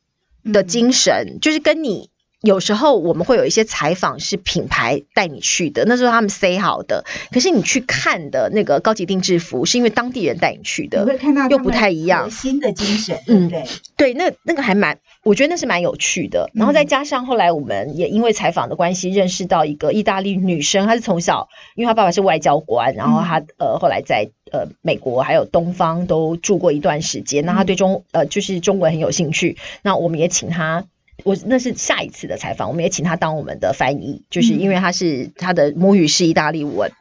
[0.43, 2.12] 的精神，就是跟你。
[2.43, 13.63] 有时候我们会有一些采访是品牌带你去的，那时候他们 say 好的，可是你去看的那个高级定制服是因为当地人带你去的，你会看到又不太一样新的精神，嗯，对，
[13.95, 16.51] 对，那那个还蛮，我觉得那是蛮有趣的。
[16.53, 30.83] 然后再加上后来我们也因为采访的关系认识到一个意大利女生，她是从小因为她爸爸是外交官，然后她呃后来在呃美国还有东方都住过一段时间，那她对中呃就是中文很有兴趣，那我们也请她。
[31.23, 36.91] 我那是下一次的采访，我们也请他当我们的翻译，就是因为他是他的母语是意大利文，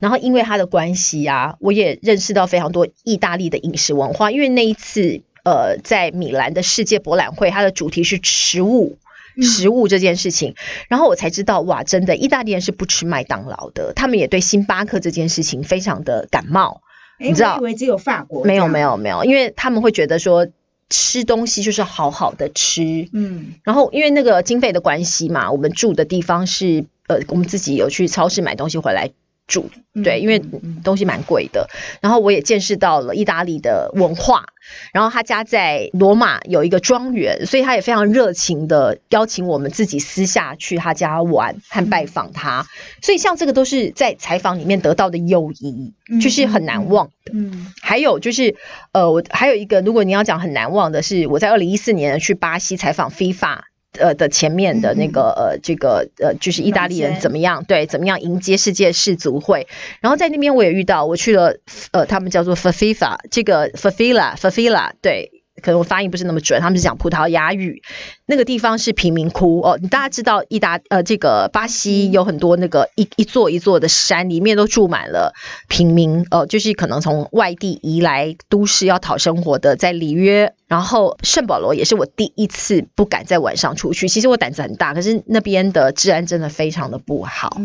[0.00, 4.30] 然后因为他的关系啊，我也认识到非常多意大利的饮食文化。
[4.30, 8.98] 因为那一次，呃，在米兰的世界博览会，它的主题是食物，
[9.40, 10.56] 食物这件事情，
[10.88, 16.82] 然后我才知道，哇，真的，意大利人是不吃麦当劳的，他们也对星巴克这件事情非常的感冒。
[17.18, 20.48] 你知道，以为只有法国，没有，没有，没有，因为他们会觉得说。
[20.90, 29.10] 吃东西就是好好的吃，嗯，然后因为那个经费的关系嘛，我们住的地方是呃，我们自己有去超市买东西回来。
[29.46, 29.70] 住
[30.02, 30.42] 对，因为
[30.82, 31.68] 东西蛮贵的。
[32.00, 34.46] 然后我也见识到了意大利的文化。
[34.94, 42.66] 然后他家在罗马有一个庄园，所以他也非常热情的邀请我们自己私下去他家玩和拜访他。
[43.02, 47.32] 所以像这个都是在采访里面得到的友谊，就是很难忘的。
[47.34, 48.56] 嗯，还有就是
[48.92, 53.58] 呃，我还有一个，如果你要讲很难忘的是，我在二零一四年去巴西采访 FIFA。
[53.98, 59.66] 呃的前面的那个呃这个呃就是意大利人怎么样对怎么样迎接世界世足会，
[60.00, 61.56] 然后在那边我也遇到我去了
[61.92, 67.82] 呃他们叫做 FIFA 这个 FIFA FIFA 对可能我发音不是那么准，他们是讲葡萄牙语，
[68.26, 69.78] 那个地方是贫民窟哦。
[69.80, 75.32] 你大家知道意大呃这个巴西有很多那个一一座一座的山，里面都住满了
[75.68, 80.54] 平民哦，就是可能从外地移来都市要讨生活的，在里约。
[80.66, 84.08] 然后圣保罗也是我第一次不敢在晚上出去。
[84.08, 87.58] 其实我胆子很大，可是那边的治安真的非常的不好。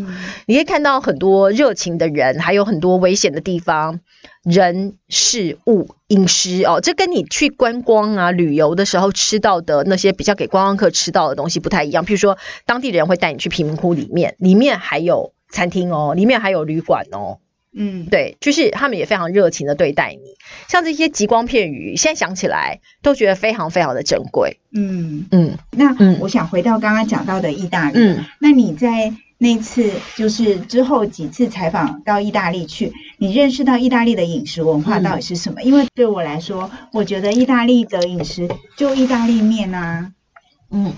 [0.45, 4.01] 你可以看到很多热情的人，还有很多危险的地方，
[4.43, 12.05] 人事物饮食哦，这跟你去观光啊旅游的时候吃到的那些比较给观光客吃到的东西不太一样。
[12.05, 17.39] 譬如说，当地人会带你去贫民窟里面，里面还有餐厅哦，里面还有旅馆哦。
[17.71, 24.59] 嗯，对，就是他们也非常热情的对待你，像这些极光片语，现在想起来都觉得非常非常的珍贵。
[24.73, 25.27] 嗯。
[25.29, 35.61] 嗯，那我想回到刚刚讲到的意大利，嗯，那你在那次就是之后几次采访到意大利去，你认识到意大利的饮食文化到底是什么？
[35.61, 40.11] 因为对我来说，我觉得意大利的饮食就意大利面啊，
[40.71, 40.93] 嗯。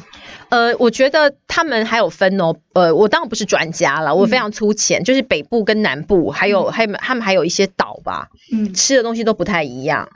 [0.49, 10.09] 呃，我觉得他们还有分哦，呃，我当然不是专家了，我非常粗浅，就是北部跟南部，还有还有他们还有一些岛吧，嗯，吃的东西都不太一样。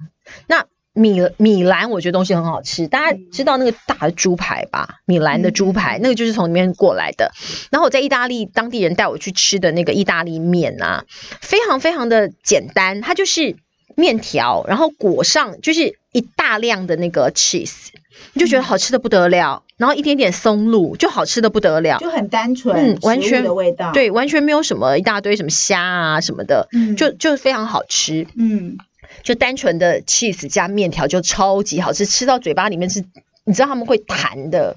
[0.47, 5.01] 那米米兰，我觉得东西很好吃，大家知道那个大的猪排吧？
[5.05, 7.31] 米兰的猪排，那个就是从里面过来的。
[7.69, 11.05] 然后我在意大利当地人带我去吃的那个意大利面啊，
[11.41, 13.57] 非常非常的简单，它就是
[13.95, 17.89] 面条，然后裹上就是一大量的那个 cheese。
[18.31, 28.77] 你就觉得好吃的不得了，然后一点点松露就好吃的不得了，就很单纯，嗯，完全的味道，对，完全没有什么一大堆什么虾啊什么的，嗯，就就非常好吃，嗯，
[29.25, 33.03] 就单纯的 cheese 加面条就超级好吃，吃到嘴巴里面是，
[33.43, 34.75] 你知道他们会弹的，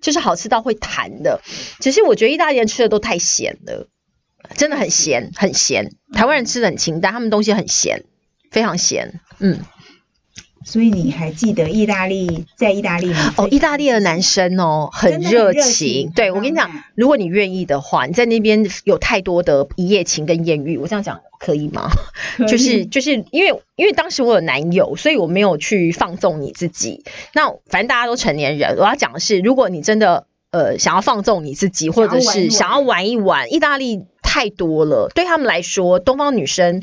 [0.00, 1.42] 就是好吃到会弹的，
[1.80, 3.86] 只是我觉得意大利人吃的都太咸了，
[4.56, 8.04] 真的很咸很咸，台湾人吃的很清淡，他们东西很咸，
[8.50, 9.60] 非常咸，嗯。
[10.62, 13.34] 所以你还记得意大利在意大利吗？
[13.38, 16.12] 哦，意大利的男生哦，很热情。
[16.14, 21.90] 对我跟你讲，如果你愿意的话，你在那边有太多的一夜情跟艳遇，我这样讲可以吗？
[22.46, 27.04] 就是就是因为因为当时我有男友，所以我没有去放纵你自己。
[27.32, 36.82] 那反正大家都成年人，我要讲的是，如果你真的呃想要放纵你自己，或者是想要玩一玩，意大利太多了，对他们来说，东方女生。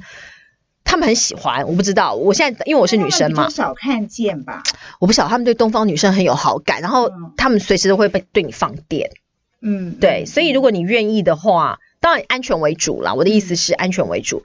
[0.88, 2.16] 他们很喜欢，我不知道。
[2.16, 4.64] 我现在因为我是女生嘛，少看见吧。
[5.00, 9.12] 我不晓得他们对东方女生很有好感，然后他们随时都会被对你放电。
[9.62, 10.26] 嗯，对。
[10.26, 13.14] 所以如果你愿意的话，当然安全为主啦。
[13.14, 14.44] 我的意思是安全为主，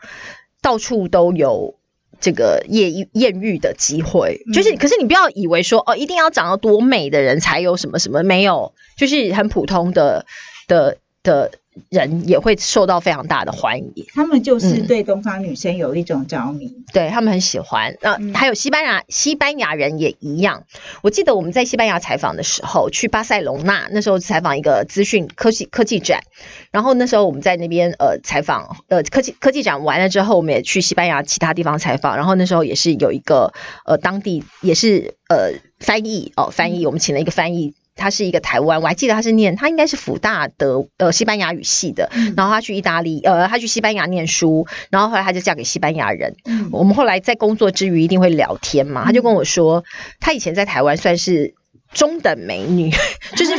[0.61, 1.76] 到处都有
[2.20, 4.42] 这个艳艳遇的机会。
[4.52, 10.26] 就是，可是你不要以为说哦，一定要长得多美的人才有什么什么，没有，就是很普通的
[10.66, 11.52] 的的。
[11.89, 17.97] 人也会受到非常大的欢迎，他们就是对东方女生有一种着迷，对他们很喜欢。
[18.03, 20.65] 那还有西班牙，西班牙人也一样。
[21.03, 26.23] 我记得我们在西班牙采访的时候，去巴塞隆纳，那时候采访一个资讯科技科技展，
[26.71, 33.55] 然后那时候我们在那边呃采访呃科技科技展完了之后，我们也去西班牙其他地方采访，然后那时候也是有一个
[33.87, 37.75] 呃当地也是呃翻译哦翻译，我们请了一个翻译。
[37.94, 46.37] 他是一个台湾，我还记得他是念，他应该是辅大的呃西班牙语系的，然后他去意大利，呃，他去西班牙念书，然后后来他就嫁给西班牙人。
[46.72, 49.85] 我们后来在工作之余一定会聊天嘛，他就跟我说，
[50.20, 51.55] 他以前在台湾算是
[51.92, 52.90] 中等美女，
[53.37, 53.55] 就是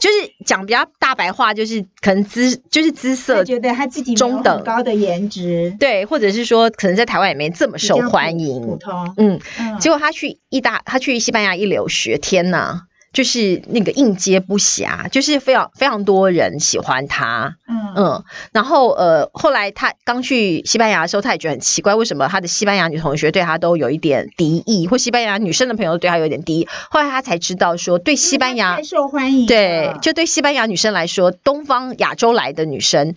[0.00, 4.64] 就是讲比较大白话，就是可能姿就是姿色，觉得她自己中等。
[4.64, 9.40] 高的颜值，对，或者是说可能在台湾也没这么受欢迎，普通，嗯，
[9.78, 12.82] 结果她去意大，她去西班牙一留学，天呐！
[13.12, 26.68] 就是那个应接不暇，就是非常非常多人喜欢他，嗯嗯，然后呃，后来他刚去西班牙的时候，他也觉得很奇怪，为什么他的西班牙女同学对他都有一点敌意，或西班牙女生的朋友对他有点敌意。
[26.90, 33.14] 后来他才知道说，对西班牙受欢迎，对，就对西班牙女生来说，东方亚洲来的女生。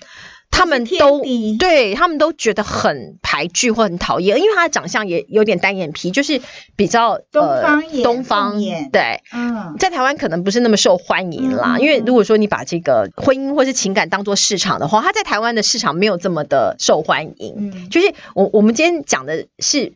[0.52, 1.22] 他们都
[1.58, 6.42] 对他们都觉得很排拒或很讨厌，因为他的长相也有点单眼皮，就是
[6.76, 8.04] 比较东方眼。
[8.04, 8.60] 东方
[8.92, 11.78] 对，嗯，在台湾可能不是那么受欢迎啦。
[11.80, 17.56] 因为如果说你把这个婚姻或是情感当做市场的话，他在台湾的市场没有这么的受欢迎。
[17.58, 19.94] 嗯，就是我我们今天讲的是。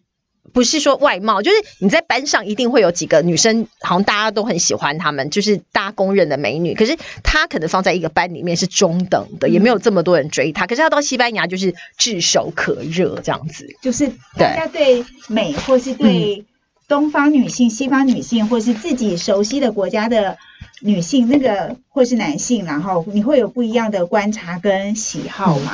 [0.52, 6.76] 不是说外貌，就是你在班上一定会有几个女生，好像大家都很喜欢她们，就是大家公认的美女。
[6.76, 10.68] 可是她可能放在一个班里面是中等的，也没有这么多人追她。
[10.68, 16.46] 可是她到西班牙就是炙手可热这样子，就是大家对美或是对
[16.90, 20.38] 东方女性、西方女性，或是自己熟悉的国家的
[20.82, 25.72] 女性，那个或是男性，然后你会有不一样的观察跟喜好嘛？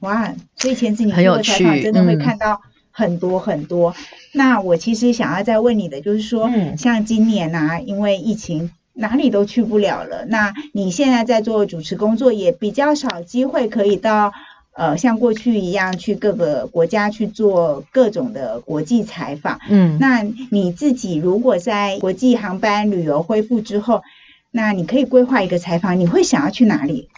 [0.00, 2.60] 哇，所以前次你很有趣，真的会看到。
[2.94, 3.94] 很多很多。
[4.32, 8.70] 那我其实想要再问你的就是说，嗯像今年啊，因为疫情。
[8.96, 10.24] 哪里都去不了了。
[10.26, 14.32] 那你现在在做主持工作，也比较少机会可以到
[14.72, 19.58] 呃像过去一样去各个国家去做各种的国际采访。
[19.68, 24.04] 嗯，那你自己如果在国际航班旅游恢复之后，
[24.52, 27.08] 那你可以规划一个采访，你会想要去哪里？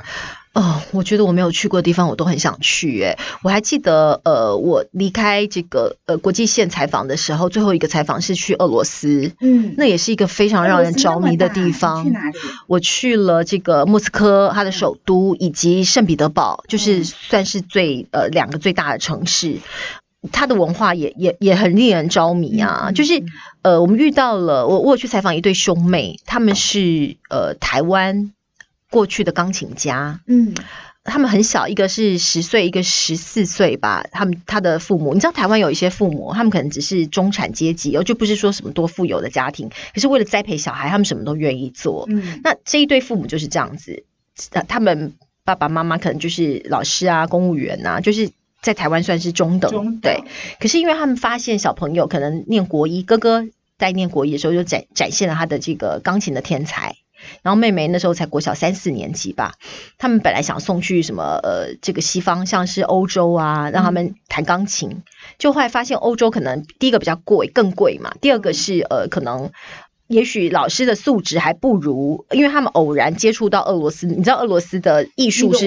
[0.57, 2.98] 哦，我觉得我没有去过的地方，我都很想去。
[3.02, 12.04] 诶，我还记得，呃，我离开这个呃国际线采访的时候，最后一个采访是去俄罗斯，嗯，那也是一个非常让人着迷的地方。
[12.04, 12.38] 去哪里？
[12.68, 19.59] 我去了这个莫斯科，它的首都，以及圣彼得堡，就是算是最呃两个最大的城市。
[20.32, 22.90] 它的文化也也也很令人着迷啊！
[22.92, 23.22] 就是
[23.61, 28.32] 呃，我们遇到了我我有去采访一对兄妹，他们是呃台湾。
[28.91, 30.55] 过去的钢琴家，嗯，
[31.05, 34.07] 他们很小，一个是十岁，一个十四岁吧。
[34.12, 42.07] 他们他的父母，你知道台湾有一些父母，他们可能只是中产阶级，哦，就不是说什么多富有的家庭，可是为了栽培小孩，他们什么都愿意做。
[42.09, 44.05] 嗯，那这一对父母就是这样子，
[44.68, 45.14] 他们
[45.45, 48.30] 爸爸妈妈可能就是老师啊，公务员啊，就是
[48.61, 50.24] 在台湾算是中等，对。
[50.61, 53.47] 可是因为他们发现小朋友可能念国一，哥哥
[53.78, 56.97] 在念国一的时候就展展现了他的这个钢琴的天才。
[57.42, 59.54] 然后妹妹那时候才国小三四年级吧，
[59.98, 65.02] 他们本来想送去什么呃这个西方，像是欧洲啊，让他们弹钢琴，
[65.38, 69.50] 就后来发现欧洲可能第一个比较贵，更贵嘛，第二个是呃可能
[70.06, 75.66] 也许老师的素质还不如，因为他们偶然接触到俄罗斯，你知道俄罗斯的艺术是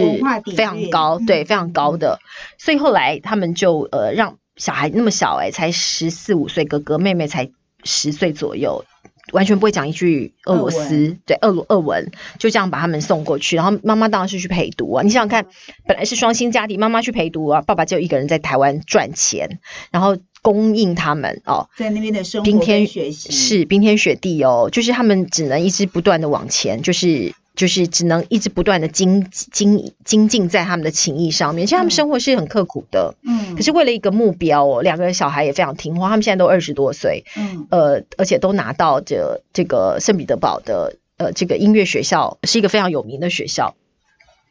[0.55, 2.20] 非常高，对，非常高的，
[2.57, 7.49] 所以后来他们就呃让小孩那么小哎，才十四五岁，哥哥妹妹才
[7.84, 8.86] 十岁左右。
[9.32, 13.56] 完全不会讲一句俄罗斯，对俄罗俄文，就这样把他们送过去。
[13.56, 15.04] 然后妈妈当然是去陪读啊。
[15.04, 15.46] 你想想看，
[15.86, 19.60] 本来是双薪家庭，妈妈去陪读啊，爸爸就一个人在台湾赚钱，
[19.92, 27.34] 然后供应他们哦，在那边的生活冰天学习是冰天雪地哦，就是他们只能一直不断的往前，就是。
[27.60, 43.76] 就是只能一直不断的精精精进在他们的情谊上面，其实他们生活是很刻苦的，嗯，可是为了一个目标哦，两个小孩也非常听话，他们现在都二十多岁，嗯，呃，而且都拿到这这个圣彼得堡的呃这个音乐学校，是一个非常有名的学校，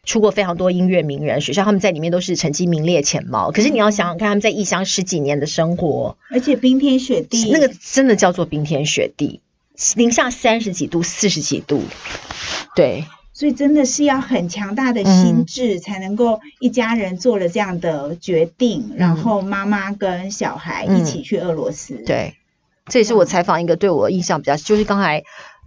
[0.05, 3.53] 出过非常多音乐名人，学校他们在里面都是成绩名列前茅。
[3.53, 9.41] 可是你要想想看，他们在异乡十几年的生活，而且冰天雪地，那个真的叫做冰天雪地。
[9.97, 11.83] 零下三十几度、四十几度，
[12.75, 21.95] 对，所以真的是要很强大的心智，才能够一家人做了这样的决定，然后妈妈跟小孩一起去俄罗斯。
[22.07, 22.35] 对，
[22.87, 25.23] 这也是我采访一个对我印象比较，就是刚才。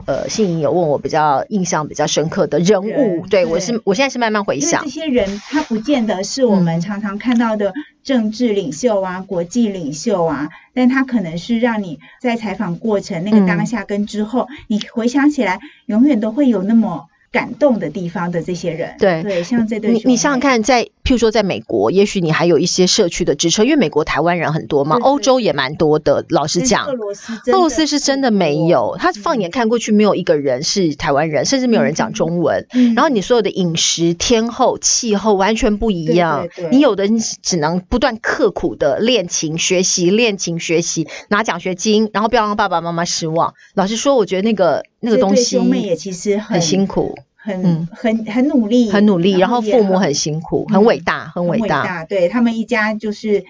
[0.07, 3.45] 呃，信颖有问我比较印象比较深刻的人物，对。
[3.45, 7.72] 我是我现在是慢慢回想，这些人他不见得是我们常常看到的
[8.04, 17.08] 政治领袖啊、国际领袖啊，但他可能是让你在采访过程那个当下跟之后，你回想起来，永远都会有那么。
[17.32, 19.24] 感动的地方的这些人，对。
[19.24, 26.26] 对，像这对，你你想想看，在譬如说在美国，也许你还有一些社区的支撑，因为美国台湾人很多嘛，欧洲也蛮多的。
[26.30, 32.68] 老实讲，俄罗斯俄罗斯是真的没有，他放眼看过去，没有一个人是台湾人，甚至没有人讲中文。
[32.95, 37.08] 然后你所有的饮食、天候、气候完全不一样，你有的
[37.41, 43.54] 只能不断刻苦的练琴学习，练琴学习拿奖学金，然后不要让爸爸妈妈失望。
[43.74, 44.84] 老实说，我觉得那个。
[45.04, 49.37] 那个东西，兄妹也其实很辛苦，很很很努力，很努力。
[49.39, 52.05] 然后父母很辛苦，很伟大，很伟大。
[52.05, 53.43] 对他们一家就是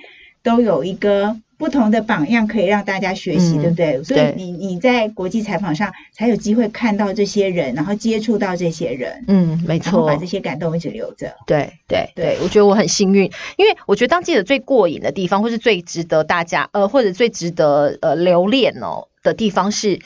[0.44, 4.04] 都有一个不同的榜样可以让大家学习，对不对？
[4.04, 11.36] 所以你你在国际采访上才有机会看到这些人，然后接触到这些人，嗯，没错，把这些感动一直留着。
[11.46, 20.00] 对对对，我觉得我很幸运，因为我觉得当记者最过瘾的地方，或是最值得大家呃，或者最值得呃留恋哦的地方是。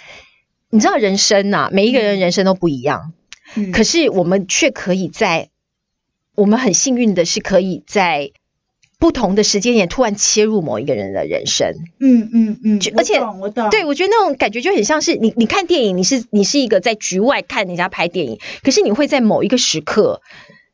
[0.71, 3.13] 你知道人生呐，每一个人人生都不一样，
[3.73, 5.49] 可是我们却可以在
[6.35, 8.31] 我们很幸运的是，可以在
[8.97, 11.75] 不同的时间点突然切入某一个人的人生。
[11.99, 20.21] 嗯嗯嗯，而且我懂，对我觉得那种感觉就很像是你，你看电影，你是你是一个在局外看人家拍电影，可是你会在某一个时刻。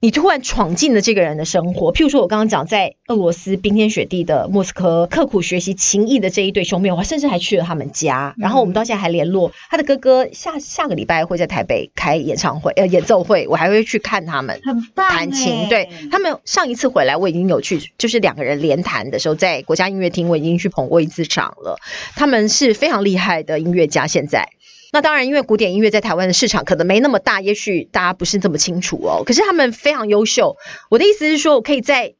[0.03, 9.51] 你突然闯进了这个人的生活，譬如说，我刚刚讲在俄罗斯冰天雪地的莫斯科刻苦学习琴艺的这一对兄妹，我甚至还去了他们家，然后我们到现在还联络。
[9.69, 14.59] 他的哥哥下下个礼拜会在台北开演唱会，呃，演奏会，我还会去看他们
[14.95, 15.69] 弹琴。
[15.69, 21.77] 对他们上一次回来，我已经有去，就是两个人连弹的时候，在国家音乐厅，我已经去捧过一次场了。
[22.15, 24.49] 他们是非常厉害的音乐家，现在。
[24.91, 29.23] 那当然，因为古典音乐在台湾的市场可能没那么大，也许大家不是这么清楚哦。
[29.25, 30.57] 可是他们非常优秀。
[30.89, 32.15] 我的意思是说，我可以在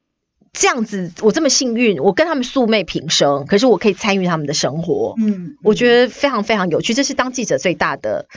[0.53, 8.27] 这样子，我这么幸运，我跟他们素昧平生，可是我可以参与他们的生活，嗯，我觉得非常非常有趣，这是当记者最大的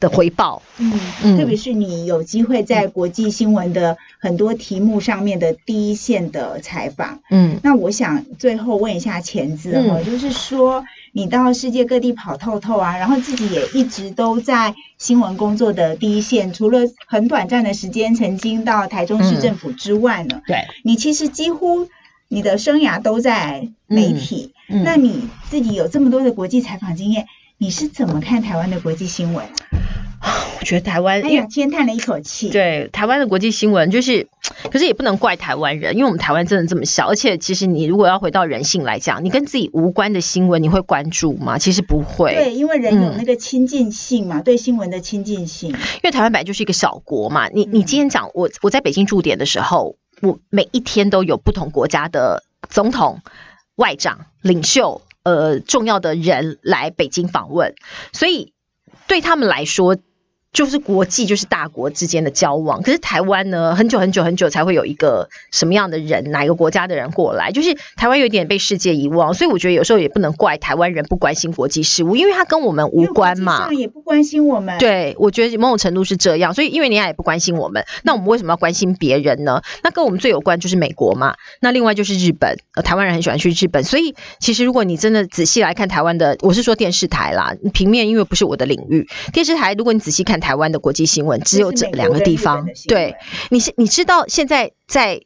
[0.00, 0.62] 的回报。
[0.78, 7.20] 嗯，嗯特别是你有机会在国际新闻的很多题目上面的第一线的采访。
[7.30, 10.84] 嗯那我想最后问一下钱子哈，嗯就是说
[11.16, 21.88] 你到世界各地跑透透啊，然后自己也一直都在新闻工作的第一线，除了很短暂的时间曾经到台中市嗯政府之外呢，对，你其实几乎
[22.26, 24.52] 你的生涯都在媒体。
[24.68, 27.26] 嗯那你自己有这么多的国际采访经验，
[27.58, 29.46] 你是怎么看台湾的国际新闻？
[30.64, 32.48] 我觉得台湾，哎呀，先叹了一口气。
[32.48, 34.28] 对台湾的国际新闻，就是，
[34.72, 41.58] 可是也不能怪台湾人，因为我们台湾真的这么小，而且其实你如果要回到人性来讲，你跟自己无关的新闻，你会关注吗？
[41.58, 45.68] 其实不会，对，因为人有嗯那个亲近性嘛，对新闻的亲近性。
[45.68, 47.50] 因为台湾本来就是一个小国嘛。
[47.50, 53.20] 你你嗯今天讲我我在北京驻点的时候，我每一天都有不同国家的总统、
[53.76, 57.74] 外长、领袖，呃，重要的人来北京访问，
[58.14, 58.54] 所以
[59.06, 59.98] 对他们来说。
[60.54, 62.80] 就是国际，就是大国之间的交往。
[62.80, 69.34] 可是台湾呢，很久很久很久才会有一个什么样的人，哪一个国家的人过来，就是台湾有点被世界遗忘。
[69.34, 73.68] 所以我觉得有时候也不能怪台湾人不关心国际事务，因为他跟我们无关嘛。
[73.74, 79.60] 也不关心我们。，对，我觉得某种程度是这样，所以因为人家也不关心我们，那我们为什么要关心别人呢？
[79.82, 93.16] 那跟我们最有关就是美国嘛，那另外就是日本，呃，台湾人很喜欢去日本，所以其实如果你真的仔细来看台湾的，我是说电视台啦，平面因为不是我的领域，电视台如果你仔细看台湾的国际新闻，只有这两个地方，对，
[93.50, 95.22] 你是你知道现在在。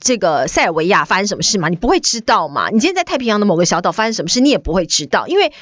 [0.00, 1.68] 这个塞尔维亚发生什么事吗？
[1.68, 2.70] 你不会知道嘛？
[2.70, 5.52] 你今天在太平洋的某个小岛发生什么事，你也不会知道，因为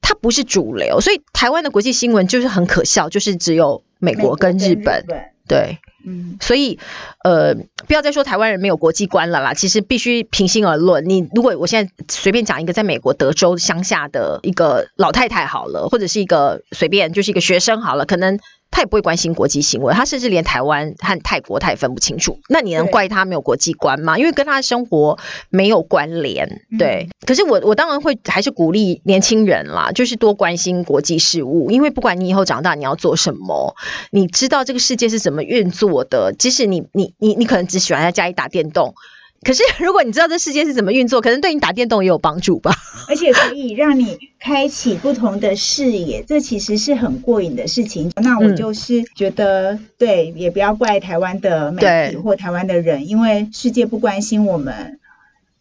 [0.00, 1.00] 它不是主流。
[1.00, 5.04] 所以台湾的国际新闻就是很可笑，就是只有美国跟日本。
[5.46, 5.78] 对，
[6.08, 6.78] 嗯，所以
[7.22, 7.54] 呃，
[7.86, 9.52] 不要再说台湾人没有国际观了啦。
[9.52, 18.38] 其实必须平心而论，你如果我现在随便讲一个在美国德州乡下的一个老太太好了，或者是一个随便就是一个学生好了，可能。
[18.70, 22.38] 他也不会关心国际新闻，他甚至连台湾和泰国他也分不清楚。
[22.48, 24.18] 那你能怪他没有国际观吗？
[24.18, 25.18] 因为跟他的生活
[25.50, 26.62] 没有关联。
[26.70, 33.74] 嗯对，可是我我当然会还是鼓励年轻人啦，就是多关心国际事务，因为不管你以后长大你要做什么，
[34.10, 36.32] 你知道这个世界是怎么运作的。
[36.38, 38.94] 即使你你你你可能只喜欢在家里打电动，
[39.42, 42.74] 可是如果你知道这世界是怎么运作，可能对你打电动也有帮助吧。
[43.08, 48.10] 而且可以让你开启不同的视野，这其实是很过瘾的事情。
[48.16, 54.98] 那我嗯就是觉得，对，也不要怪台湾的媒体或台湾的人，因为世界不关心我们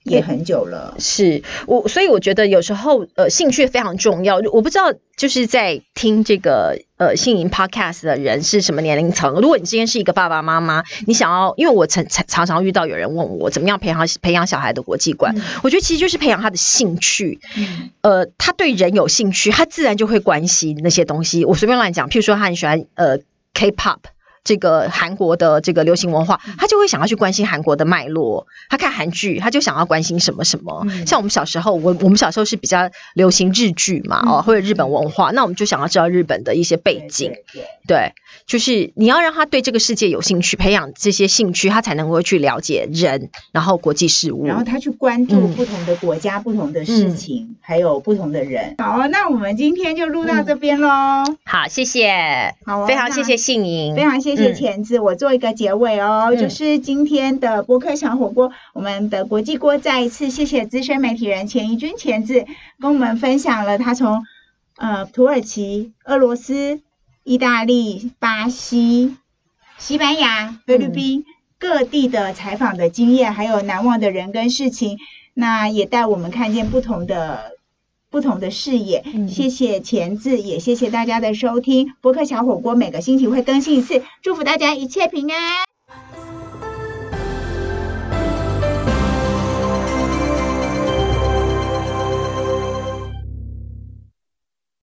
[0.07, 0.95] 也很久了。
[0.99, 4.37] 是我，所以我觉得有时候呃，兴趣非常重要。
[4.51, 9.41] 我不知道就是在听这个呃信营 podcast 的人是什么年龄层。
[9.41, 17.39] 如果你今天是一个爸爸妈妈，你想要，因为我常常常常遇到有人问我怎么样培养培养小孩的国际观，嗯我觉得其实就是培养他的兴趣。
[17.57, 21.45] 嗯呃，他对人有兴趣，他自然就会关心那些东西。
[21.45, 23.19] 我随便乱讲，譬如说他很喜欢呃
[23.53, 23.99] K-pop。
[24.47, 28.47] 这个韩国的这个流行文化，他就会想要去关心韩国的脉络。
[28.69, 30.85] 他看韩剧，他就想要关心什么什么。
[30.89, 37.33] 嗯像我们小时候，我我们小时候是比较流行日剧嘛，嗯哦，或者日本文化，那我们就想要知道日本的一些背景。
[37.85, 38.13] 对
[38.45, 44.45] 就是你要让他对这个世界有兴趣，培养这些兴趣，他才能够去了解人，然后国际事务。
[44.45, 48.75] 然后他去关注嗯不同的国家、不同的事情，还有不同的人。
[48.77, 51.23] 好啊，那我们今天就录到这边喽。
[51.45, 54.53] 好，谢谢，好哦，非常谢谢信莹，非常谢谢嗯。
[54.55, 56.37] 钳子，我做一个结尾哦，嗯。
[56.37, 62.45] 就是今天的播客小火锅，我们的国际锅再一次谢谢资深媒体人钱怡君钳子
[62.79, 64.23] 跟我们分享了他从
[64.75, 66.81] 呃土耳其、俄罗斯、
[67.23, 69.15] 意大利、巴西、
[69.77, 71.25] 西班牙、菲律宾、
[71.59, 74.97] 各地的采访的经验，还有难忘的人跟事情，
[75.33, 77.56] 那也带我们看见不同的。
[78.09, 81.93] 不同的视野，嗯谢谢钳子，也谢谢大家的收听。
[82.01, 85.76] 博客小火锅每个星期会更新一次，祝福大家一切平安。